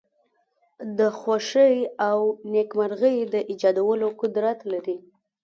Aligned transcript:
د 0.97 0.99
خوښۍ 1.19 1.75
او 2.09 2.19
نېکمرغی 2.53 3.17
د 3.33 3.35
ایجادولو 3.49 4.07
قدرت 4.21 4.59
لری. 4.71 4.97